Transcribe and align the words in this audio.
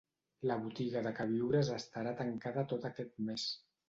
La 0.51 0.55
botiga 0.61 1.03
de 1.07 1.11
queviures 1.19 1.69
estarà 1.75 2.13
tancada 2.21 2.65
tot 2.73 2.89
aquest 2.91 3.13
mes. 3.29 3.47